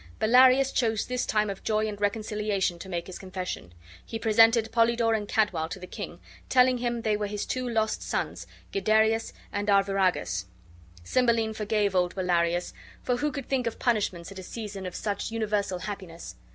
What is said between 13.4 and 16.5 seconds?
think of punishments at a season of such universal happiness?